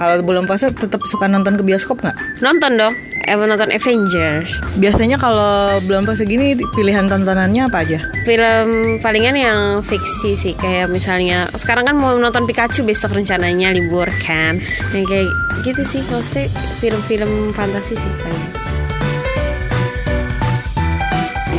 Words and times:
Kalau 0.00 0.24
bulan 0.24 0.48
puasa 0.48 0.72
tetap 0.72 1.04
suka 1.04 1.28
nonton 1.28 1.60
ke 1.60 1.62
bioskop 1.62 2.00
nggak? 2.00 2.40
Nonton 2.40 2.80
dong. 2.80 2.96
Emang 3.28 3.52
nonton 3.52 3.68
Avengers. 3.68 4.48
Biasanya 4.80 5.20
kalau 5.20 5.76
bulan 5.84 6.08
puasa 6.08 6.24
gini 6.24 6.56
pilihan 6.72 7.04
tontonannya 7.04 7.68
apa 7.68 7.84
aja? 7.84 8.00
Film 8.24 8.96
palingan 9.04 9.36
yang 9.36 9.60
fiksi 9.84 10.40
sih 10.40 10.56
kayak 10.56 10.88
misalnya 10.88 11.52
sekarang 11.52 11.84
kan 11.84 12.00
mau 12.00 12.16
nonton 12.16 12.48
Pikachu 12.48 12.80
besok 12.80 13.12
rencananya 13.12 13.76
libur 13.76 14.08
kan. 14.24 14.56
Yang 14.96 15.04
kayak 15.04 15.28
gitu 15.68 15.82
sih 15.84 16.00
maksudnya 16.08 16.48
film-film 16.80 17.52
fantasi 17.52 17.92
sih 17.92 18.12
paling. 18.24 18.48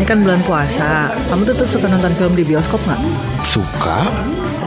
Ini 0.02 0.05
kan 0.10 0.26
bulan 0.26 0.42
puasa. 0.42 1.14
Kamu 1.30 1.46
tuh 1.46 1.70
suka 1.70 1.86
nonton 1.86 2.10
film 2.18 2.34
di 2.34 2.42
bioskop 2.42 2.82
nggak? 2.89 3.02
Suka, 3.46 4.10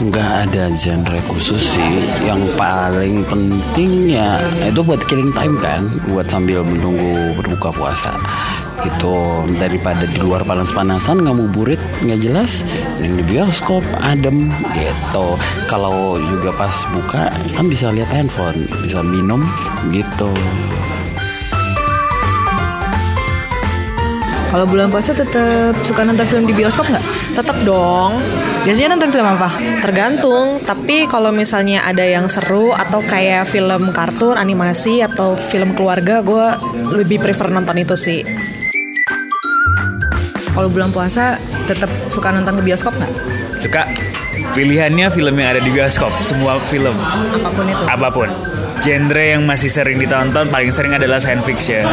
nggak 0.03 0.31
ada 0.51 0.71
genre 0.75 1.21
khusus 1.31 1.79
sih. 1.79 1.95
Yang 2.27 2.55
paling 2.59 3.23
penting 3.29 4.11
ya 4.11 4.43
itu 4.67 4.81
buat 4.83 5.03
killing 5.07 5.31
time 5.35 5.55
kan, 5.63 5.87
buat 6.11 6.27
sambil 6.27 6.67
menunggu 6.67 7.39
berbuka 7.39 7.71
puasa. 7.71 8.15
Gitu 8.85 9.17
daripada 9.57 10.05
di 10.05 10.21
luar 10.21 10.45
panas-panasan 10.45 11.25
nggak 11.25 11.37
mau 11.37 11.49
burit 11.49 11.81
nggak 12.05 12.21
jelas, 12.21 12.67
yang 13.01 13.17
di 13.17 13.25
bioskop 13.25 13.81
adem 14.05 14.53
gitu. 14.77 15.39
Kalau 15.71 16.21
juga 16.21 16.53
pas 16.53 16.75
buka 16.93 17.33
kan 17.57 17.67
bisa 17.71 17.89
lihat 17.95 18.13
handphone, 18.13 18.69
bisa 18.85 19.01
minum 19.01 19.41
gitu. 19.89 20.29
Kalau 24.55 24.71
bulan 24.71 24.87
puasa 24.87 25.11
tetap 25.11 25.75
suka 25.83 26.07
nonton 26.07 26.31
film 26.31 26.47
di 26.47 26.55
bioskop 26.55 26.87
nggak? 26.87 27.03
Tetap 27.35 27.67
dong. 27.67 28.23
Biasanya 28.63 28.95
nonton 28.95 29.11
film 29.11 29.27
apa? 29.27 29.51
Tergantung, 29.83 30.63
tapi 30.63 31.11
kalau 31.11 31.35
misalnya 31.35 31.83
ada 31.83 32.07
yang 32.07 32.31
seru 32.31 32.71
atau 32.71 33.03
kayak 33.03 33.51
film 33.51 33.91
kartun, 33.91 34.39
animasi 34.39 35.03
atau 35.03 35.35
film 35.35 35.75
keluarga, 35.75 36.23
gue 36.23 36.47
lebih 36.87 37.19
prefer 37.19 37.51
nonton 37.51 37.83
itu 37.83 37.99
sih. 37.99 38.23
Kalau 40.55 40.71
bulan 40.71 40.95
puasa 40.95 41.35
tetap 41.67 41.91
suka 42.15 42.31
nonton 42.31 42.55
ke 42.55 42.63
bioskop 42.63 42.95
nggak? 42.95 43.11
Suka 43.59 43.91
pilihannya 44.55 45.11
film 45.11 45.35
yang 45.35 45.59
ada 45.59 45.63
di 45.67 45.75
bioskop, 45.75 46.15
semua 46.23 46.63
film. 46.71 46.95
Apa 46.95 47.51
pun 47.51 47.67
itu. 47.67 47.83
Apa 47.91 48.07
pun. 48.07 48.54
Genre 48.85 49.17
yang 49.17 49.49
masih 49.49 49.73
sering 49.73 49.97
ditonton 49.97 50.53
paling 50.53 50.69
sering 50.69 50.93
adalah 50.93 51.17
science 51.17 51.41
fiction. 51.49 51.89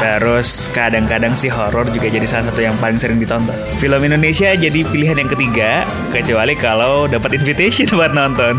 Terus 0.00 0.72
kadang-kadang 0.72 1.36
sih 1.36 1.52
horor 1.52 1.84
juga 1.92 2.08
jadi 2.08 2.24
salah 2.24 2.48
satu 2.48 2.64
yang 2.64 2.72
paling 2.80 2.96
sering 2.96 3.20
ditonton. 3.20 3.52
Film 3.76 4.00
Indonesia 4.00 4.48
jadi 4.56 4.80
pilihan 4.80 5.20
yang 5.20 5.28
ketiga, 5.28 5.84
kecuali 6.08 6.56
kalau 6.56 7.04
dapat 7.04 7.36
invitation 7.36 7.84
buat 8.00 8.16
nonton. 8.16 8.56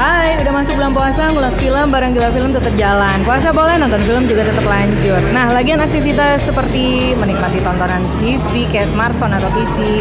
Hai, 0.00 0.40
udah 0.40 0.64
masuk 0.64 0.80
bulan 0.80 0.96
puasa, 0.96 1.28
ngulas 1.28 1.52
film, 1.60 1.92
bareng 1.92 2.16
gila 2.16 2.32
film 2.32 2.56
tetap 2.56 2.72
jalan. 2.80 3.20
Puasa 3.20 3.52
boleh, 3.52 3.76
nonton 3.76 4.00
film 4.08 4.24
juga 4.24 4.48
tetap 4.48 4.64
lanjut. 4.64 5.20
Nah, 5.36 5.52
lagian 5.52 5.76
aktivitas 5.76 6.40
seperti 6.40 7.12
menikmati 7.20 7.60
tontonan 7.60 8.00
TV, 8.16 8.64
kayak 8.72 8.88
smartphone 8.96 9.36
atau 9.36 9.52
PC, 9.52 10.00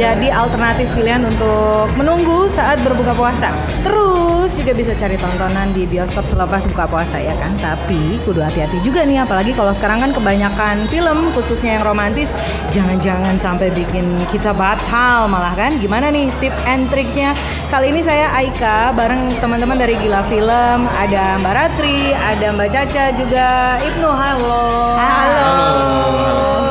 jadi 0.00 0.32
alternatif 0.32 0.88
pilihan 0.96 1.20
untuk 1.28 1.92
menunggu 2.00 2.48
saat 2.56 2.80
berbuka 2.80 3.12
puasa. 3.12 3.52
Terus 3.84 4.48
juga 4.56 4.72
bisa 4.72 4.96
cari 4.96 5.20
tontonan 5.20 5.76
di 5.76 5.84
bioskop 5.84 6.24
selepas 6.24 6.64
buka 6.72 6.88
puasa 6.88 7.20
ya 7.20 7.36
kan. 7.36 7.52
Tapi 7.60 8.16
kudu 8.24 8.40
hati-hati 8.40 8.80
juga 8.80 9.04
nih, 9.04 9.20
apalagi 9.20 9.52
kalau 9.52 9.76
sekarang 9.76 10.00
kan 10.00 10.16
kebanyakan 10.16 10.88
film, 10.88 11.28
khususnya 11.36 11.76
yang 11.76 11.84
romantis, 11.84 12.32
jangan-jangan 12.72 13.36
sampai 13.44 13.68
bikin 13.76 14.08
kita 14.32 14.56
batal 14.56 15.28
malah 15.28 15.52
kan. 15.52 15.76
Gimana 15.76 16.08
nih 16.08 16.32
tip 16.40 16.56
and 16.64 16.88
tricksnya? 16.88 17.36
Kali 17.68 17.92
ini 17.92 18.00
saya 18.00 18.32
Aika 18.32 18.96
bareng 18.96 19.36
teman-teman 19.44 19.76
dari 19.76 20.00
Gila 20.00 20.24
Film, 20.32 20.88
ada 20.96 21.36
Mbak 21.44 21.52
Ratri, 21.52 22.16
ada 22.16 22.46
Mbak 22.56 22.68
Caca 22.72 23.04
juga 23.20 23.76
Ibnu. 23.84 24.08
Halo. 24.08 24.64
Halo, 24.96 25.52
semuanya. 25.52 26.69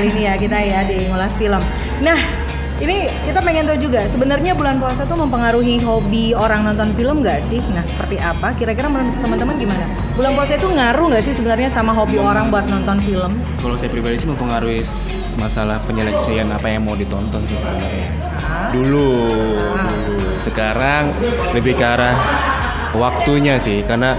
Kali 0.00 0.16
ini 0.16 0.24
ya 0.24 0.32
kita 0.32 0.56
ya 0.56 0.80
di 0.88 1.12
ngulas 1.12 1.36
film. 1.36 1.60
Nah, 2.00 2.16
ini 2.80 3.04
kita 3.28 3.36
pengen 3.44 3.68
tahu 3.68 3.84
juga 3.84 4.08
sebenarnya 4.08 4.56
bulan 4.56 4.80
puasa 4.80 5.04
tuh 5.04 5.12
mempengaruhi 5.12 5.76
hobi 5.84 6.32
orang 6.32 6.64
nonton 6.64 6.96
film 6.96 7.20
nggak 7.20 7.44
sih? 7.44 7.60
Nah, 7.68 7.84
seperti 7.84 8.16
apa? 8.16 8.56
Kira-kira 8.56 8.88
menurut 8.88 9.12
teman-teman 9.20 9.60
gimana? 9.60 9.84
Bulan 10.16 10.32
puasa 10.40 10.56
itu 10.56 10.72
ngaruh 10.72 11.04
nggak 11.04 11.20
sih 11.20 11.36
sebenarnya 11.36 11.68
sama 11.68 11.92
hobi 11.92 12.16
orang 12.16 12.48
buat 12.48 12.64
nonton 12.64 12.96
film? 13.04 13.28
Kalau 13.60 13.76
saya 13.76 13.92
pribadi 13.92 14.24
sih 14.24 14.24
mempengaruhi 14.24 14.80
masalah 15.36 15.76
penyeleksian 15.84 16.48
apa 16.48 16.64
yang 16.72 16.88
mau 16.88 16.96
ditonton 16.96 17.44
sih 17.44 17.60
sebenarnya. 17.60 18.08
Dulu, 18.72 19.08
dulu. 19.68 20.28
Sekarang 20.40 21.12
lebih 21.52 21.76
ke 21.76 21.84
arah 21.84 22.16
waktunya 22.96 23.60
sih, 23.60 23.84
karena 23.84 24.16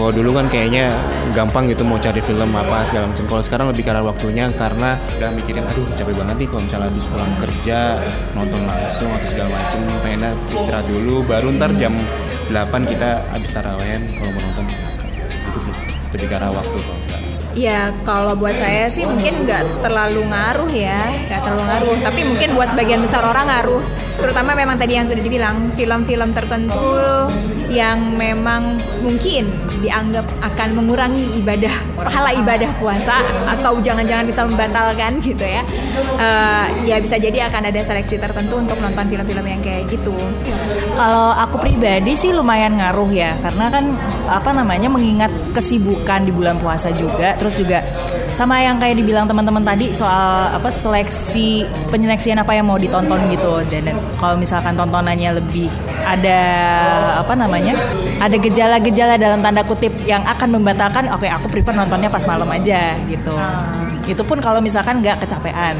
kalau 0.00 0.16
dulu 0.16 0.32
kan 0.32 0.48
kayaknya 0.48 0.96
gampang 1.36 1.68
gitu 1.68 1.84
mau 1.84 2.00
cari 2.00 2.24
film 2.24 2.48
apa 2.56 2.88
segala 2.88 3.12
macam. 3.12 3.24
Kalau 3.28 3.42
sekarang 3.44 3.66
lebih 3.68 3.84
arah 3.92 4.00
waktunya 4.00 4.48
karena 4.56 4.96
udah 5.20 5.28
mikirin, 5.36 5.60
aduh 5.68 5.84
capek 5.92 6.16
banget 6.16 6.36
nih 6.40 6.48
kalau 6.48 6.62
misalnya 6.64 6.88
habis 6.88 7.04
pulang 7.04 7.32
kerja 7.36 7.78
nonton 8.32 8.64
langsung 8.64 9.12
atau 9.12 9.28
segala 9.28 9.60
macam. 9.60 9.78
Pengennya 10.00 10.32
istirahat 10.56 10.88
dulu, 10.88 11.20
baru 11.28 11.52
ntar 11.52 11.76
jam 11.76 11.92
8 12.48 12.88
kita 12.88 13.28
habis 13.28 13.52
tarawehan 13.52 14.00
kalau 14.16 14.30
mau 14.32 14.40
nonton. 14.48 14.64
Itu 15.52 15.58
sih 15.68 15.74
lebih 16.16 16.32
arah 16.32 16.48
waktu 16.48 16.78
kalau 16.80 17.00
sekarang. 17.04 17.28
Ya 17.52 17.92
kalau 18.08 18.32
buat 18.40 18.56
saya 18.56 18.88
sih 18.88 19.04
mungkin 19.04 19.44
nggak 19.44 19.84
terlalu 19.84 20.22
ngaruh 20.32 20.70
ya, 20.72 21.12
nggak 21.28 21.44
terlalu 21.44 21.64
ngaruh. 21.68 21.96
Tapi 22.08 22.20
mungkin 22.24 22.48
buat 22.56 22.72
sebagian 22.72 23.04
besar 23.04 23.20
orang 23.20 23.52
ngaruh. 23.52 23.84
Terutama 24.16 24.56
memang 24.56 24.80
tadi 24.80 24.96
yang 24.96 25.04
sudah 25.04 25.20
dibilang 25.20 25.68
film-film 25.76 26.32
tertentu 26.32 26.88
yang 27.70 28.18
memang 28.18 28.76
mungkin 29.00 29.46
dianggap 29.80 30.26
akan 30.42 30.68
mengurangi 30.76 31.40
ibadah 31.40 31.72
pahala 31.96 32.34
ibadah 32.36 32.68
puasa 32.76 33.22
atau 33.48 33.80
jangan-jangan 33.80 34.26
bisa 34.26 34.44
membatalkan 34.44 35.22
gitu 35.22 35.46
ya. 35.46 35.62
Eh, 36.20 36.66
ya 36.84 36.96
bisa 37.00 37.16
jadi 37.16 37.48
akan 37.48 37.70
ada 37.70 37.80
seleksi 37.80 38.20
tertentu 38.20 38.60
untuk 38.60 38.76
nonton 38.82 39.06
film-film 39.08 39.46
yang 39.46 39.62
kayak 39.62 39.88
gitu. 39.88 40.12
Kalau 40.98 41.32
aku 41.32 41.56
pribadi 41.62 42.12
sih 42.12 42.34
lumayan 42.34 42.76
ngaruh 42.76 43.08
ya, 43.08 43.38
karena 43.40 43.72
kan 43.72 43.84
apa 44.28 44.50
namanya 44.52 44.92
mengingat 44.92 45.32
kesibukan 45.56 46.28
di 46.28 46.34
bulan 46.34 46.60
puasa 46.60 46.92
juga, 46.92 47.38
terus 47.40 47.56
juga 47.56 47.80
sama 48.34 48.62
yang 48.62 48.78
kayak 48.78 48.96
dibilang 49.00 49.26
teman-teman 49.26 49.60
tadi 49.60 49.90
soal 49.92 50.54
apa 50.54 50.70
seleksi 50.70 51.66
penyeleksian 51.90 52.38
apa 52.38 52.54
yang 52.54 52.70
mau 52.70 52.78
ditonton 52.78 53.26
gitu 53.28 53.60
dan, 53.68 53.90
dan 53.90 53.96
kalau 54.22 54.38
misalkan 54.38 54.78
tontonannya 54.78 55.42
lebih 55.42 55.66
ada 56.06 56.40
apa 57.20 57.34
namanya 57.36 57.59
ada 58.20 58.36
gejala-gejala 58.36 59.14
dalam 59.16 59.40
tanda 59.40 59.62
kutip 59.64 59.92
yang 60.04 60.24
akan 60.24 60.60
membatalkan 60.60 61.08
oke 61.12 61.26
aku 61.28 61.46
prefer 61.48 61.76
nontonnya 61.76 62.08
pas 62.08 62.24
malam 62.24 62.48
aja 62.52 62.96
gitu 63.08 63.34
itu 64.08 64.22
pun 64.24 64.40
kalau 64.40 64.58
misalkan 64.58 65.04
nggak 65.04 65.22
kecapean 65.22 65.76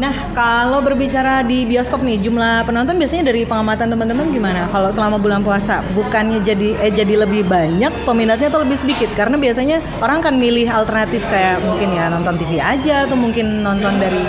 Nah, 0.00 0.32
kalau 0.32 0.80
berbicara 0.80 1.44
di 1.44 1.68
bioskop 1.68 2.00
nih, 2.00 2.16
jumlah 2.24 2.64
penonton 2.64 2.96
biasanya 2.96 3.28
dari 3.28 3.44
pengamatan 3.44 3.92
teman-teman 3.92 4.32
gimana? 4.32 4.64
Kalau 4.72 4.88
selama 4.88 5.20
bulan 5.20 5.44
puasa, 5.44 5.84
bukannya 5.92 6.40
jadi 6.40 6.72
eh 6.80 6.88
jadi 6.88 7.28
lebih 7.28 7.44
banyak, 7.44 7.92
peminatnya 8.08 8.48
atau 8.48 8.64
lebih 8.64 8.80
sedikit? 8.80 9.12
Karena 9.12 9.36
biasanya 9.36 9.84
orang 10.00 10.24
kan 10.24 10.40
milih 10.40 10.64
alternatif 10.72 11.20
kayak 11.28 11.60
mungkin 11.60 11.92
ya 11.92 12.08
nonton 12.08 12.32
TV 12.40 12.56
aja 12.56 13.04
atau 13.04 13.12
mungkin 13.12 13.60
nonton 13.60 14.00
dari 14.00 14.24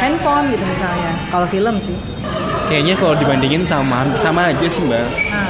handphone 0.00 0.48
gitu 0.56 0.64
misalnya. 0.64 1.12
Kalau 1.28 1.44
film 1.52 1.76
sih. 1.84 1.96
Kayaknya 2.70 2.94
kalau 2.94 3.18
dibandingin 3.18 3.66
sama 3.66 4.06
sama 4.14 4.54
aja 4.54 4.62
sih 4.70 4.86
mbak. 4.86 5.02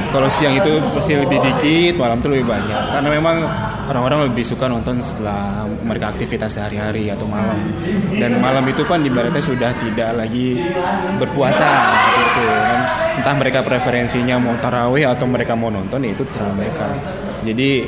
Kalau 0.09 0.25
siang 0.25 0.57
itu 0.57 0.81
pasti 0.97 1.13
lebih 1.13 1.37
dikit, 1.37 2.01
malam 2.01 2.17
itu 2.17 2.33
lebih 2.33 2.49
banyak. 2.49 2.81
Karena 2.89 3.09
memang 3.13 3.45
orang-orang 3.85 4.33
lebih 4.33 4.41
suka 4.41 4.65
nonton 4.65 5.05
setelah 5.05 5.69
mereka 5.85 6.09
aktivitas 6.09 6.57
sehari-hari 6.57 7.13
atau 7.13 7.29
malam. 7.29 7.61
Dan 8.17 8.41
malam 8.41 8.65
itu 8.65 8.81
kan 8.89 9.05
ibaratnya 9.05 9.37
sudah 9.37 9.69
tidak 9.69 10.17
lagi 10.17 10.65
berpuasa 11.21 11.93
gitu. 11.93 12.41
Dan 12.41 12.79
entah 13.21 13.35
mereka 13.37 13.61
preferensinya 13.61 14.41
mau 14.41 14.57
tarawih 14.57 15.05
atau 15.05 15.29
mereka 15.29 15.53
mau 15.53 15.69
nonton 15.69 16.01
ya 16.01 16.17
itu 16.17 16.25
terserah 16.25 16.57
mereka. 16.57 16.89
Jadi 17.45 17.85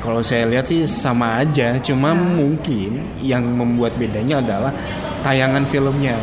kalau 0.00 0.24
saya 0.24 0.48
lihat 0.48 0.64
sih 0.64 0.88
sama 0.88 1.44
aja, 1.44 1.76
cuma 1.84 2.16
mungkin 2.16 3.04
yang 3.20 3.44
membuat 3.44 3.92
bedanya 4.00 4.40
adalah 4.40 4.72
tayangan 5.20 5.68
filmnya. 5.68 6.16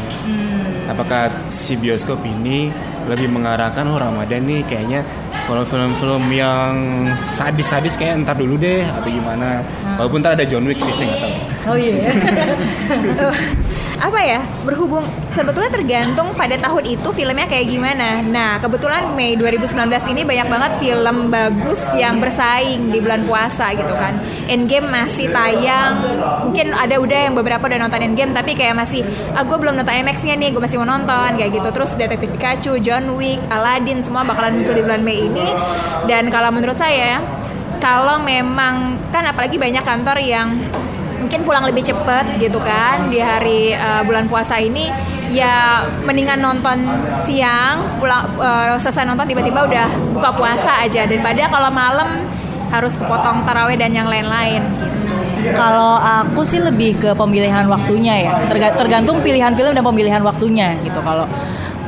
Apakah 0.87 1.29
si 1.51 1.75
bioskop 1.75 2.23
ini 2.23 2.71
lebih 3.07 3.31
mengarahkan 3.31 3.87
oh 3.87 3.99
Ramadan 3.99 4.43
nih 4.43 4.67
kayaknya 4.67 5.03
kalau 5.47 5.63
film-film 5.63 6.27
yang 6.27 7.07
sadis-sadis 7.15 7.95
kayak 7.95 8.19
entar 8.19 8.35
dulu 8.35 8.59
deh 8.59 8.83
atau 8.83 9.07
gimana. 9.07 9.63
Walaupun 9.95 10.19
ntar 10.19 10.35
ada 10.35 10.43
John 10.43 10.67
Wick 10.67 10.79
sih 10.83 10.91
saya 10.91 11.07
nggak 11.07 11.21
tahu. 11.23 11.35
Oh 11.71 11.77
iya. 11.79 11.95
apa 13.97 14.19
ya 14.21 14.41
berhubung 14.61 15.01
sebetulnya 15.33 15.73
tergantung 15.73 16.29
pada 16.37 16.53
tahun 16.57 16.85
itu 16.85 17.09
filmnya 17.13 17.49
kayak 17.49 17.65
gimana. 17.65 18.21
Nah 18.21 18.61
kebetulan 18.61 19.17
Mei 19.17 19.33
2019 19.33 20.13
ini 20.13 20.21
banyak 20.21 20.47
banget 20.47 20.71
film 20.77 21.17
bagus 21.33 21.81
yang 21.97 22.21
bersaing 22.21 22.93
di 22.93 23.01
bulan 23.01 23.25
puasa 23.25 23.73
gitu 23.73 23.93
kan. 23.97 24.17
Endgame 24.47 24.87
masih 24.87 25.27
tayang, 25.33 25.99
mungkin 26.47 26.71
ada 26.71 26.95
udah 27.01 27.19
yang 27.27 27.33
beberapa 27.35 27.67
udah 27.67 27.79
nonton 27.81 27.99
Endgame 27.99 28.31
tapi 28.31 28.55
kayak 28.55 28.77
masih 28.77 29.03
ah 29.35 29.43
belum 29.43 29.75
nonton 29.75 29.91
IMAX-nya 29.91 30.37
nih, 30.37 30.53
gue 30.53 30.61
masih 30.61 30.77
mau 30.79 30.87
nonton 30.87 31.35
kayak 31.35 31.51
gitu. 31.51 31.69
Terus 31.73 31.91
Detektif 31.97 32.29
Pikachu, 32.37 32.79
John 32.79 33.17
Wick, 33.17 33.41
Aladdin 33.49 34.05
semua 34.05 34.21
bakalan 34.23 34.61
muncul 34.61 34.77
di 34.77 34.83
bulan 34.85 35.01
Mei 35.01 35.25
ini. 35.25 35.49
Dan 36.05 36.29
kalau 36.29 36.53
menurut 36.53 36.77
saya 36.77 37.19
kalau 37.77 38.21
memang 38.21 38.97
kan 39.13 39.25
apalagi 39.25 39.57
banyak 39.61 39.85
kantor 39.85 40.17
yang 40.21 40.57
mungkin 41.17 41.39
pulang 41.43 41.65
lebih 41.65 41.83
cepet 41.85 42.37
gitu 42.37 42.61
kan 42.61 43.09
di 43.09 43.17
hari 43.17 43.73
uh, 43.73 44.05
bulan 44.05 44.29
puasa 44.29 44.61
ini 44.61 44.89
ya 45.27 45.83
mendingan 46.07 46.39
nonton 46.39 46.87
siang 47.25 47.99
pulang 47.99 48.23
uh, 48.39 48.77
selesai 48.79 49.03
nonton 49.03 49.27
tiba-tiba 49.27 49.65
udah 49.65 49.87
buka 50.13 50.29
puasa 50.33 50.85
aja 50.85 51.03
daripada 51.09 51.49
kalau 51.51 51.73
malam 51.73 52.23
harus 52.71 52.93
kepotong 52.99 53.43
taraweh 53.47 53.79
dan 53.79 53.91
yang 53.95 54.07
lain-lain 54.07 54.63
Kalau 55.47 55.95
aku 55.95 56.43
sih 56.43 56.59
lebih 56.59 56.99
ke 56.99 57.09
pemilihan 57.15 57.63
waktunya 57.71 58.27
ya, 58.27 58.31
Terga- 58.51 58.75
tergantung 58.75 59.23
pilihan 59.23 59.53
film 59.55 59.71
dan 59.71 59.85
pemilihan 59.85 60.19
waktunya 60.19 60.75
gitu. 60.83 60.99
Kalau 60.99 61.23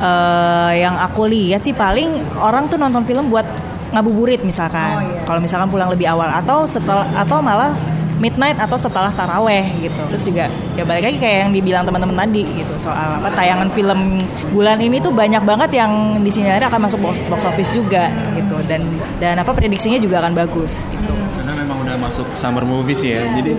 eh, 0.00 0.72
yang 0.80 0.96
aku 0.96 1.28
lihat 1.28 1.60
sih 1.60 1.76
paling 1.76 2.08
orang 2.40 2.70
tuh 2.72 2.80
nonton 2.80 3.04
film 3.04 3.28
buat 3.28 3.44
ngabuburit 3.92 4.40
misalkan. 4.46 5.02
Kalau 5.26 5.42
misalkan 5.42 5.68
pulang 5.68 5.90
lebih 5.92 6.08
awal 6.08 6.30
atau 6.30 6.64
setelah 6.64 7.04
atau 7.12 7.42
malah 7.42 7.74
midnight 8.20 8.60
atau 8.60 8.76
setelah 8.76 9.10
taraweh 9.16 9.64
gitu. 9.80 10.00
Terus 10.12 10.22
juga 10.28 10.44
ya 10.76 10.84
balik 10.84 11.10
lagi 11.10 11.18
kayak 11.18 11.38
yang 11.48 11.50
dibilang 11.56 11.82
teman-teman 11.88 12.28
tadi 12.28 12.44
gitu 12.60 12.74
soal 12.76 13.18
apa 13.18 13.32
tayangan 13.32 13.72
film 13.72 14.20
bulan 14.52 14.78
ini 14.78 15.00
tuh 15.00 15.10
banyak 15.10 15.40
banget 15.42 15.80
yang 15.80 16.20
di 16.20 16.30
sini 16.30 16.52
akan 16.52 16.80
masuk 16.86 17.00
box, 17.00 17.16
box 17.32 17.48
office 17.48 17.72
juga 17.72 18.12
gitu 18.36 18.60
dan 18.68 18.84
dan 19.16 19.40
apa 19.40 19.56
prediksinya 19.56 19.96
juga 19.96 20.20
akan 20.20 20.36
bagus 20.36 20.84
gitu. 20.92 21.12
Karena 21.40 21.56
memang 21.56 21.80
udah 21.80 21.96
masuk 21.96 22.28
summer 22.36 22.62
movies 22.68 23.00
ya. 23.00 23.24
Jadi 23.40 23.56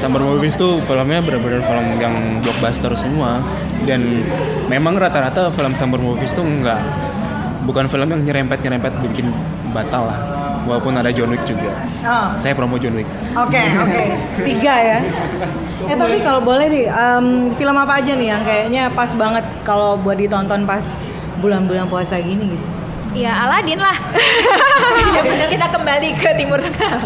summer 0.00 0.24
movies 0.24 0.56
tuh 0.56 0.80
filmnya 0.88 1.20
benar-benar 1.20 1.60
film 1.60 1.86
yang 2.00 2.40
blockbuster 2.40 2.96
semua 2.96 3.44
dan 3.84 4.24
memang 4.72 4.96
rata-rata 4.96 5.52
film 5.52 5.76
summer 5.76 6.00
movies 6.00 6.32
tuh 6.32 6.42
enggak 6.42 6.80
bukan 7.68 7.84
film 7.84 8.08
yang 8.08 8.24
nyerempet-nyerempet 8.24 8.92
bikin 9.04 9.28
batal 9.76 10.08
lah. 10.08 10.37
Walaupun 10.66 10.94
ada 10.96 11.10
John 11.12 11.30
Wick 11.30 11.44
juga. 11.44 11.70
Oh. 12.02 12.28
Saya 12.40 12.56
promo 12.56 12.80
John 12.80 12.98
Wick. 12.98 13.08
Oke, 13.36 13.62
oke. 13.84 14.04
Tiga 14.42 14.74
ya. 14.74 14.98
Eh 15.86 15.96
tapi 15.96 16.18
kalau 16.24 16.42
boleh 16.42 16.66
nih, 16.66 16.84
em, 16.90 17.26
film 17.54 17.76
apa 17.78 18.02
aja 18.02 18.12
nih 18.16 18.28
yang 18.34 18.42
kayaknya 18.42 18.82
pas 18.90 19.10
banget 19.14 19.44
kalau 19.62 19.94
buat 19.94 20.18
ditonton 20.18 20.66
pas 20.66 20.82
bulan-bulan 21.38 21.86
puasa 21.86 22.18
gini 22.18 22.56
gitu? 22.56 22.66
Ya 23.16 23.46
Aladin 23.48 23.80
lah. 23.80 23.96
Kita 25.52 25.66
kembali 25.72 26.08
ke 26.18 26.30
Timur 26.36 26.60
Tengah. 26.60 27.00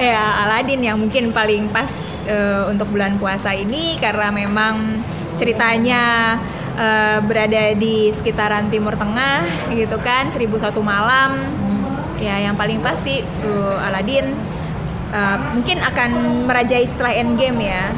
ya 0.00 0.46
Aladin 0.46 0.80
yang 0.80 0.96
mungkin 0.96 1.30
paling 1.30 1.68
pas 1.68 1.90
eh, 2.24 2.64
untuk 2.70 2.88
bulan 2.90 3.20
puasa 3.20 3.52
ini 3.52 4.00
karena 4.00 4.32
memang 4.32 5.04
ceritanya 5.36 6.36
eh, 6.78 7.18
berada 7.22 7.76
di 7.76 8.10
sekitaran 8.14 8.72
Timur 8.72 8.96
Tengah 8.96 9.44
gitu 9.74 10.00
kan, 10.00 10.32
1001 10.32 10.80
malam. 10.80 11.30
Ya 12.22 12.38
yang 12.38 12.54
paling 12.54 12.78
pasti 12.78 13.26
uh, 13.42 13.82
Aladin 13.82 14.30
eh, 15.12 15.36
mungkin 15.58 15.82
akan 15.82 16.10
merajai 16.46 16.86
setelah 16.86 17.12
Endgame 17.18 17.58
ya. 17.66 17.90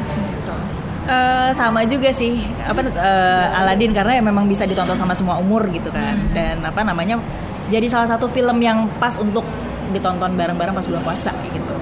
Eh, 1.05 1.49
sama 1.53 1.85
juga 1.85 2.09
sih 2.09 2.41
apa 2.65 2.81
eh, 2.81 3.59
Aladdin 3.61 3.93
karena 3.93 4.17
ya 4.17 4.23
memang 4.25 4.49
bisa 4.49 4.65
ditonton 4.65 4.97
sama 4.97 5.13
semua 5.13 5.37
umur 5.37 5.69
gitu 5.69 5.93
kan 5.93 6.17
dan 6.33 6.65
apa 6.65 6.81
namanya 6.81 7.21
jadi 7.69 7.85
salah 7.85 8.09
satu 8.09 8.25
film 8.33 8.57
yang 8.57 8.89
pas 8.97 9.13
untuk 9.21 9.45
ditonton 9.93 10.33
bareng-bareng 10.33 10.73
pas 10.73 10.81
bulan 10.81 11.05
puasa 11.05 11.29
gitu. 11.53 11.73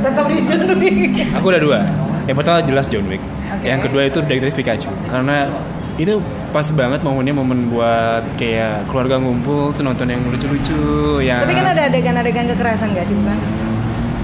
Tetap 0.00 0.24
di. 0.32 0.40
Aku 1.36 1.52
ada 1.52 1.60
dua. 1.60 1.84
Yang 2.24 2.36
pertama 2.40 2.58
jelas 2.64 2.88
John 2.88 3.04
Wick. 3.04 3.20
Yang 3.60 3.80
kedua 3.84 4.02
itu 4.08 4.18
Detektif 4.24 4.56
Pikachu. 4.56 4.88
Karena 5.12 5.44
itu 6.00 6.24
pas 6.54 6.70
banget 6.70 7.02
momennya 7.02 7.34
momen 7.34 7.66
buat 7.66 8.22
kayak 8.38 8.86
keluarga 8.86 9.18
ngumpul 9.18 9.74
tuh 9.74 9.82
nonton 9.82 10.06
yang 10.06 10.22
lucu-lucu 10.22 11.18
yang 11.18 11.42
Tapi 11.42 11.58
kan 11.58 11.66
ada 11.74 11.82
adegan-adegan 11.90 12.46
kekerasan 12.54 12.94
gak 12.94 13.10
sih 13.10 13.14
bukan? 13.18 13.38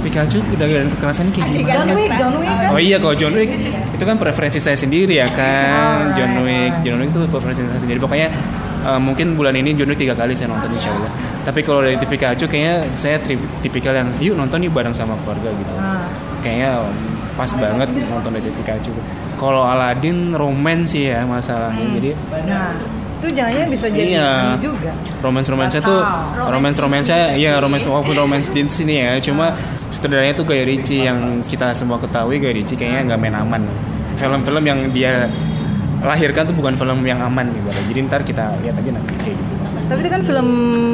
Pikachu 0.06 0.38
udah 0.54 0.64
ada 0.64 0.86
kekerasan 0.94 1.34
kayak 1.34 1.50
gimana? 1.50 1.74
John 1.74 1.90
Wick, 1.98 2.10
John 2.14 2.34
Wick 2.38 2.54
kan? 2.54 2.70
Oh 2.70 2.78
iya 2.78 2.96
kalau 3.02 3.14
John 3.18 3.34
Wick 3.34 3.50
itu 3.98 4.04
kan 4.06 4.14
preferensi 4.14 4.62
saya 4.62 4.78
sendiri 4.78 5.18
ya 5.18 5.26
kan? 5.26 6.14
John 6.14 6.46
Wick 6.46 6.86
John 6.86 7.02
Wick 7.02 7.10
itu 7.10 7.20
preferensi 7.26 7.66
saya 7.66 7.80
sendiri. 7.82 7.98
Pokoknya 7.98 8.30
eh, 8.86 9.00
mungkin 9.02 9.34
bulan 9.34 9.58
ini 9.58 9.74
John 9.74 9.90
Wick 9.90 9.98
tiga 9.98 10.14
kali 10.14 10.30
saya 10.38 10.54
nonton 10.54 10.70
insya 10.70 10.94
Allah. 10.94 11.10
Tapi 11.42 11.66
kalau 11.66 11.82
dari 11.82 11.98
Pikachu 11.98 12.46
kayaknya 12.46 12.86
saya 12.94 13.18
tipikal 13.58 13.90
yang 13.90 14.06
yuk 14.22 14.38
nonton 14.38 14.62
yuk 14.62 14.70
bareng 14.70 14.94
sama 14.94 15.18
keluarga 15.26 15.50
gitu. 15.50 15.74
Kayaknya 16.46 16.78
um, 16.78 17.09
pas 17.40 17.50
banget 17.56 17.88
nonton 17.88 18.36
dari 18.36 18.52
Pikachu 18.52 18.92
kalau 19.40 19.64
Aladdin 19.64 20.36
romance 20.36 20.92
sih 20.92 21.08
ya 21.08 21.24
masalahnya. 21.24 21.96
Jadi 21.96 22.10
Nah, 22.44 22.76
itu 23.24 23.26
jangannya 23.32 23.64
bisa 23.72 23.86
jadi 23.88 24.20
Iya. 24.20 24.32
juga. 24.60 24.92
romance 25.24 25.48
romance 25.48 25.80
tuh 25.80 26.00
romance 26.52 26.76
romance 26.76 27.08
ya 27.40 27.56
romance 27.56 27.88
walaupun 27.88 28.12
romance 28.12 28.52
di 28.52 28.60
sini 28.68 29.00
ya. 29.00 29.16
Cuma 29.24 29.56
sutradaranya 29.88 30.36
tuh 30.36 30.44
Guy 30.44 30.68
Ritchie 30.68 31.08
yang 31.08 31.40
kita 31.40 31.72
semua 31.72 31.96
ketahui 31.96 32.36
Guy 32.36 32.52
Ritchie 32.52 32.76
kayaknya 32.76 33.16
nggak 33.16 33.20
main 33.24 33.36
aman. 33.40 33.62
Film-film 34.20 34.64
yang 34.68 34.92
dia 34.92 35.32
lahirkan 36.04 36.44
tuh 36.44 36.52
bukan 36.52 36.76
film 36.76 37.00
yang 37.04 37.24
aman 37.24 37.48
gitu. 37.48 37.68
Jadi 37.72 37.98
ntar 38.04 38.20
kita 38.20 38.52
lihat 38.60 38.76
aja 38.76 38.90
nanti 38.92 39.12
kayak 39.16 39.36
gitu. 39.40 39.54
Tapi 39.90 40.00
itu 40.04 40.10
kan 40.12 40.22
film 40.22 40.48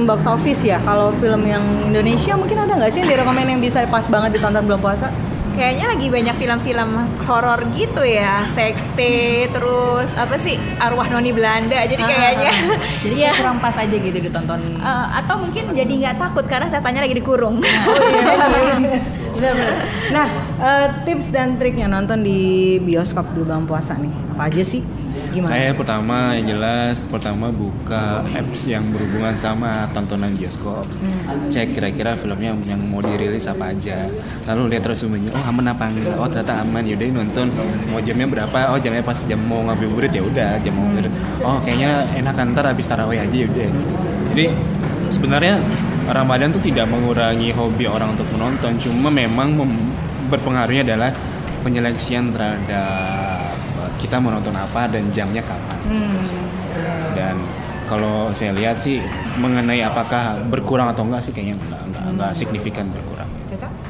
box 0.07 0.21
office 0.25 0.63
ya. 0.63 0.79
Kalau 0.87 1.11
film 1.19 1.43
yang 1.43 1.61
Indonesia 1.85 2.33
mungkin 2.39 2.63
ada 2.63 2.79
nggak 2.79 2.91
sih 2.95 3.03
yang 3.03 3.11
direkomend 3.11 3.49
yang 3.51 3.61
bisa 3.61 3.83
pas 3.91 4.07
banget 4.07 4.39
ditonton 4.39 4.63
bulan 4.65 4.81
puasa? 4.81 5.11
Kayaknya 5.57 5.87
lagi 5.89 6.07
banyak 6.13 6.37
film-film 6.37 6.91
horor 7.25 7.61
gitu 7.73 8.05
ya, 8.05 8.45
sekte, 8.53 9.49
terus 9.49 10.13
apa 10.13 10.37
sih 10.37 10.61
arwah 10.77 11.09
noni 11.09 11.33
Belanda. 11.33 11.81
Jadi 11.89 12.03
kayaknya, 12.05 12.53
Jadi 13.09 13.15
ya. 13.17 13.33
kayak 13.33 13.37
kurang 13.41 13.59
pas 13.65 13.73
aja 13.73 13.97
gitu 13.97 14.19
ditonton. 14.21 14.61
Eh, 14.77 15.07
atau 15.17 15.41
mungkin 15.41 15.73
jadi 15.73 15.89
nggak 15.89 16.17
takut 16.21 16.45
karena 16.45 16.69
setannya 16.69 17.01
lagi 17.09 17.17
dikurung. 17.17 17.65
Benar-benar. 19.37 19.77
Nah, 20.13 20.27
eh, 20.61 20.87
tips 21.09 21.33
dan 21.33 21.57
triknya 21.57 21.89
nonton 21.89 22.21
di 22.21 22.77
bioskop 22.85 23.25
di 23.33 23.41
bulan 23.41 23.65
puasa 23.65 23.97
nih. 23.97 24.13
Apa 24.37 24.53
aja 24.53 24.61
sih? 24.61 24.85
Gimana? 25.37 25.53
saya 25.53 25.69
pertama 25.77 26.33
yang 26.33 26.57
jelas 26.57 27.05
pertama 27.13 27.53
buka 27.53 28.25
apps 28.25 28.73
yang 28.73 28.89
berhubungan 28.89 29.37
sama 29.37 29.85
tontonan 29.93 30.33
bioskop. 30.33 30.89
Cek 31.53 31.77
kira-kira 31.77 32.17
filmnya 32.17 32.57
yang 32.65 32.81
mau 32.89 33.05
dirilis 33.05 33.45
apa 33.45 33.77
aja. 33.77 34.09
Lalu 34.49 34.73
lihat 34.73 34.89
resumenya 34.89 35.29
oh 35.37 35.45
aman 35.45 35.77
apa 35.77 35.93
enggak? 35.93 36.17
Oh 36.17 36.25
ternyata 36.25 36.65
aman. 36.65 36.83
Yaudah 36.89 37.07
nonton. 37.13 37.53
Mau 37.93 38.01
jamnya 38.01 38.27
berapa? 38.33 38.73
Oh 38.73 38.81
jamnya 38.81 39.05
pas 39.05 39.21
jam 39.29 39.37
mau 39.45 39.61
ngabuburit 39.69 40.09
ya 40.09 40.25
udah 40.25 40.57
jam 40.65 40.73
mau 40.73 40.89
ngabuburit 40.89 41.13
oh 41.45 41.59
kayaknya 41.61 42.09
enak 42.17 42.35
ntar 42.57 42.65
habis 42.73 42.89
tarawih 42.89 43.21
aja 43.21 43.37
yaudah. 43.37 43.69
Jadi 44.33 44.47
sebenarnya 45.13 45.61
Ramadan 46.09 46.49
tuh 46.49 46.63
tidak 46.65 46.89
mengurangi 46.89 47.53
hobi 47.53 47.85
orang 47.85 48.17
untuk 48.17 48.25
menonton. 48.33 48.81
Cuma 48.81 49.13
memang 49.13 49.53
mem- 49.53 49.93
berpengaruhnya 50.33 50.83
adalah 50.95 51.11
penyeleksian 51.67 52.31
terhadap 52.31 53.26
kita 53.97 54.21
mau 54.21 54.33
nonton 54.33 54.55
apa 54.57 54.89
dan 54.89 55.09
jamnya 55.11 55.43
kapan. 55.43 55.79
Dan 57.17 57.37
kalau 57.87 58.35
saya 58.35 58.51
lihat 58.53 58.83
sih 58.83 59.01
mengenai 59.39 59.81
apakah 59.83 60.43
berkurang 60.51 60.91
atau 60.91 61.07
enggak 61.07 61.23
sih 61.23 61.33
kayaknya 61.33 61.57
enggak 61.57 61.83
enggak, 61.87 62.05
enggak 62.13 62.31
signifikan 62.35 62.87
berkurang. 62.91 63.31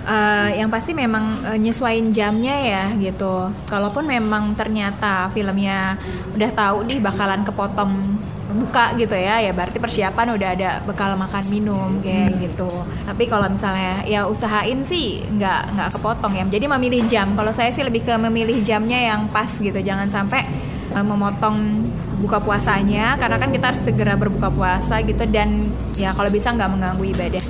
Eh, 0.07 0.63
yang 0.63 0.71
pasti 0.71 0.95
memang 0.95 1.43
eh, 1.43 1.59
nyesuain 1.59 2.15
jamnya 2.15 2.55
ya 2.55 2.85
gitu. 2.95 3.51
Kalaupun 3.67 4.07
memang 4.07 4.55
ternyata 4.55 5.27
filmnya 5.35 5.99
udah 6.31 6.51
tahu 6.55 6.87
nih 6.87 7.03
bakalan 7.03 7.43
kepotong 7.43 8.15
buka 8.47 8.95
gitu 8.95 9.15
ya, 9.19 9.43
ya 9.43 9.51
berarti 9.51 9.83
persiapan 9.83 10.39
udah 10.39 10.49
ada 10.55 10.71
bekal 10.87 11.19
makan 11.19 11.45
minum 11.51 11.99
kayak 11.99 12.39
gitu. 12.39 12.71
Tapi 13.03 13.27
kalau 13.27 13.51
misalnya 13.51 14.07
ya 14.07 14.31
usahain 14.31 14.87
sih 14.87 15.27
nggak 15.27 15.75
nggak 15.75 15.89
kepotong 15.99 16.33
ya. 16.39 16.45
Jadi 16.47 16.67
memilih 16.71 17.03
jam. 17.11 17.35
Kalau 17.35 17.51
saya 17.51 17.75
sih 17.75 17.83
lebih 17.83 18.07
ke 18.07 18.15
memilih 18.15 18.63
jamnya 18.63 19.03
yang 19.03 19.27
pas 19.35 19.51
gitu. 19.51 19.75
Jangan 19.75 20.07
sampai 20.07 20.47
eh, 20.95 21.05
memotong 21.05 21.91
buka 22.17 22.41
puasanya 22.41 23.21
karena 23.21 23.37
kan 23.37 23.53
kita 23.53 23.65
harus 23.75 23.83
segera 23.85 24.17
berbuka 24.17 24.49
puasa 24.49 25.05
gitu 25.05 25.29
dan 25.29 25.69
ya 26.01 26.17
kalau 26.17 26.33
bisa 26.33 26.49
nggak 26.49 26.71
mengganggu 26.73 27.05
ibadah 27.13 27.45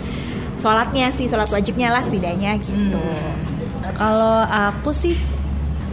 sholatnya 0.59 1.15
sih 1.15 1.31
sholat 1.31 1.47
wajibnya 1.55 1.95
lah 1.95 2.03
setidaknya 2.03 2.59
gitu 2.59 2.99
Kalau 3.97 4.43
aku 4.43 4.91
sih 4.91 5.15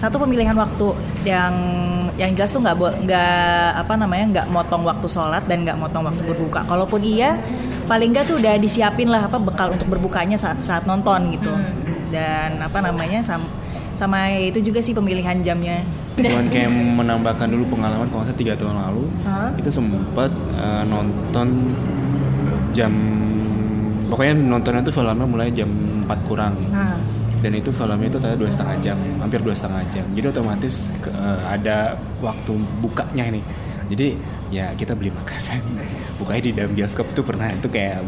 satu 0.04 0.20
pemilihan 0.20 0.52
waktu 0.52 0.92
yang 1.24 1.56
yang 2.20 2.36
jelas 2.36 2.52
tuh 2.52 2.60
nggak 2.60 2.76
bo- 2.76 2.92
nggak 2.92 3.68
apa 3.80 3.94
namanya 3.96 4.26
nggak 4.36 4.48
motong 4.52 4.84
waktu 4.84 5.08
sholat 5.08 5.48
dan 5.48 5.64
nggak 5.64 5.80
motong 5.80 6.04
waktu 6.04 6.28
berbuka. 6.28 6.68
Kalaupun 6.68 7.00
iya, 7.00 7.40
paling 7.88 8.12
nggak 8.12 8.28
tuh 8.28 8.36
udah 8.36 8.60
disiapin 8.60 9.08
lah 9.08 9.24
apa 9.24 9.40
bekal 9.40 9.72
untuk 9.72 9.88
berbukanya 9.88 10.36
saat, 10.36 10.60
saat 10.60 10.84
nonton 10.84 11.32
gitu. 11.32 11.56
Dan 12.12 12.60
apa 12.60 12.84
namanya 12.84 13.24
sam- 13.24 13.48
sama 13.96 14.28
itu 14.28 14.60
juga 14.60 14.82
sih 14.82 14.92
pemilihan 14.92 15.38
jamnya 15.40 15.86
cuman 16.14 16.50
kayak 16.50 16.70
menambahkan 16.70 17.46
dulu 17.46 17.78
pengalaman 17.78 18.10
kalau 18.10 18.26
salah 18.26 18.34
tiga 18.34 18.54
tahun 18.58 18.74
lalu 18.74 19.06
itu 19.58 19.70
sempat 19.70 20.34
eh, 20.58 20.84
nonton 20.86 21.74
jam 22.70 22.90
pokoknya 24.10 24.34
nontonnya 24.36 24.82
itu 24.82 24.90
filmnya 24.90 25.26
mulai 25.26 25.50
jam 25.50 25.70
4 26.06 26.28
kurang 26.28 26.54
Nah. 26.70 26.98
Dan 27.44 27.52
itu 27.60 27.70
filmnya 27.76 28.08
itu 28.08 28.18
ternyata 28.24 28.40
dua 28.40 28.52
setengah 28.52 28.76
jam 28.80 28.98
hampir 29.20 29.44
dua 29.44 29.52
setengah 29.52 29.84
jam. 29.92 30.06
Jadi 30.16 30.26
otomatis 30.32 30.96
eh, 31.04 31.40
ada 31.44 32.00
waktu 32.24 32.56
bukanya 32.80 33.28
nih 33.36 33.44
jadi 33.92 34.16
ya 34.50 34.72
kita 34.74 34.96
beli 34.96 35.12
makanan. 35.12 35.62
Bukanya 36.20 36.42
di 36.42 36.52
dalam 36.56 36.72
bioskop 36.72 37.12
itu 37.12 37.22
pernah 37.26 37.52
itu 37.52 37.68
kayak 37.68 38.00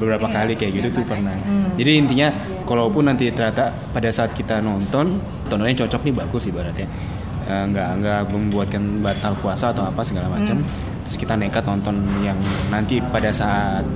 beberapa 0.00 0.26
kali 0.26 0.58
kayak 0.58 0.72
gitu 0.80 0.88
tuh 1.00 1.04
pernah. 1.06 1.34
Jadi 1.78 1.90
intinya 1.96 2.28
kalaupun 2.66 3.06
nanti 3.06 3.30
ternyata 3.30 3.70
pada 3.94 4.10
saat 4.10 4.34
kita 4.34 4.58
nonton 4.58 5.20
tontonnya 5.46 5.86
cocok 5.86 6.00
nih 6.08 6.14
bagus 6.14 6.50
ibaratnya. 6.50 6.88
Eh, 7.46 7.64
nggak 7.72 7.88
nggak 8.02 8.20
membuatkan 8.30 8.82
batal 9.00 9.32
puasa 9.38 9.70
atau 9.70 9.86
apa 9.86 10.02
segala 10.02 10.28
macam. 10.28 10.58
Terus 11.06 11.16
kita 11.16 11.38
nekat 11.38 11.64
nonton 11.64 11.96
yang 12.20 12.36
nanti 12.68 12.98
pada 13.00 13.30
saat 13.30 13.86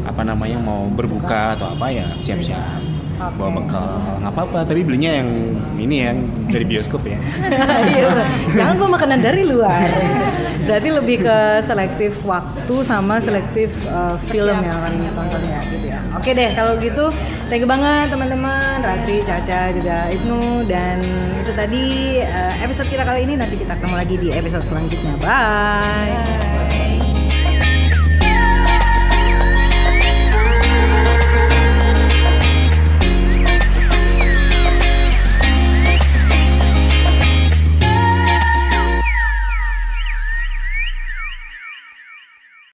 apa 0.00 0.22
namanya 0.24 0.58
mau 0.58 0.88
berbuka 0.90 1.54
atau 1.54 1.70
apa 1.70 1.92
ya 1.92 2.08
siap-siap 2.24 2.99
bawa 3.36 3.50
bekal 3.60 3.88
nggak 4.20 4.32
apa-apa 4.32 4.58
tapi 4.64 4.80
belinya 4.80 5.20
yang 5.20 5.28
ini 5.76 5.96
yang 6.08 6.16
dari 6.48 6.64
bioskop 6.64 7.04
ya 7.04 7.18
Iya. 7.90 8.24
Jangan 8.54 8.74
bawa 8.78 8.90
makanan 9.00 9.18
dari 9.20 9.42
luar. 9.46 9.88
Berarti 10.64 10.88
lebih 10.92 11.16
ke 11.24 11.38
selektif 11.66 12.12
waktu 12.22 12.74
sama 12.86 13.18
selektif 13.18 13.72
uh, 13.90 14.14
film 14.30 14.54
yang 14.62 14.76
akan 14.78 14.92
ditonton 15.00 15.42
ya 15.48 15.60
gitu 15.66 15.86
ya. 15.90 16.00
Oke 16.14 16.30
deh 16.36 16.50
kalau 16.54 16.78
gitu 16.78 17.10
thank 17.50 17.62
you 17.64 17.68
banget 17.70 18.12
teman-teman 18.12 18.78
Ratri, 18.84 19.22
Caca 19.24 19.74
juga 19.74 20.10
Ibnu 20.12 20.68
dan 20.70 21.02
itu 21.42 21.52
tadi 21.56 21.84
uh, 22.22 22.54
episode 22.62 22.88
kita 22.88 23.02
kali 23.02 23.26
ini 23.26 23.34
nanti 23.40 23.58
kita 23.58 23.74
ketemu 23.78 23.94
lagi 23.96 24.14
di 24.20 24.28
episode 24.30 24.64
selanjutnya. 24.70 25.14
Bye. 25.18 26.14
Bye. 26.14 27.09